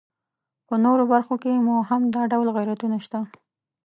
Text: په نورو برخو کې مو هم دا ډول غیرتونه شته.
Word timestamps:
په 0.67 0.75
نورو 0.85 1.03
برخو 1.13 1.35
کې 1.43 1.63
مو 1.65 1.75
هم 1.89 2.01
دا 2.15 2.21
ډول 2.31 2.47
غیرتونه 2.57 2.97
شته. 3.05 3.19